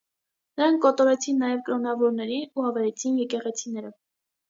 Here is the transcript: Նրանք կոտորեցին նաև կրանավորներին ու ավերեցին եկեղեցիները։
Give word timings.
Նրանք 0.59 0.81
կոտորեցին 0.85 1.37
նաև 1.47 1.63
կրանավորներին 1.69 2.51
ու 2.59 2.69
ավերեցին 2.73 3.25
եկեղեցիները։ 3.27 3.97